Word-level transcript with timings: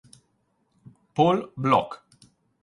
Paul 1.13 1.53
Bloch 1.61 2.01